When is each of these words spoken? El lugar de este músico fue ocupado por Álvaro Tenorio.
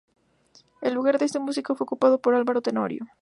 El 0.81 0.95
lugar 0.95 1.19
de 1.19 1.25
este 1.25 1.37
músico 1.37 1.75
fue 1.75 1.85
ocupado 1.85 2.19
por 2.19 2.33
Álvaro 2.33 2.59
Tenorio. 2.63 3.05